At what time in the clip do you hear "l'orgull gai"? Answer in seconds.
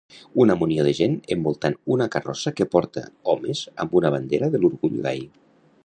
4.65-5.25